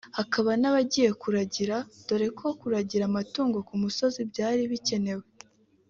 [0.17, 1.75] hakaba n’abagiye kuragira
[2.07, 5.25] dore ko kuragira amatungo ku musozi byari bikemewe